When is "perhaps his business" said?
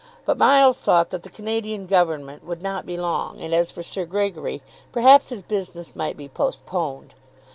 4.91-5.95